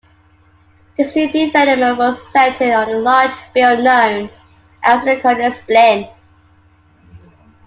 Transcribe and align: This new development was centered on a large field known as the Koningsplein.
This 0.97 1.15
new 1.15 1.31
development 1.31 1.99
was 1.99 2.31
centered 2.33 2.71
on 2.73 2.89
a 2.89 2.97
large 2.97 3.33
field 3.53 3.83
known 3.83 4.31
as 4.81 5.05
the 5.05 5.17
Koningsplein. 5.17 6.11